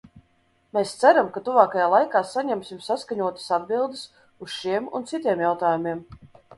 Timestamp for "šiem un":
4.59-5.11